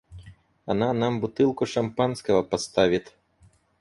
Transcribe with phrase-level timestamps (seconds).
[0.65, 3.13] Она нам бутылку шампанского поставит.